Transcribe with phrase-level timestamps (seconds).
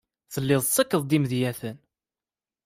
[0.33, 1.77] Telliḍ tettakfeḍ-d imedyaten.